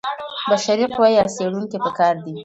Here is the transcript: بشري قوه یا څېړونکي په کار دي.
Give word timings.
بشري 0.51 0.85
قوه 0.93 1.09
یا 1.17 1.23
څېړونکي 1.35 1.77
په 1.85 1.91
کار 1.99 2.15
دي. 2.25 2.35